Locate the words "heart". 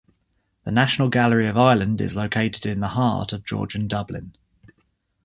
2.87-3.33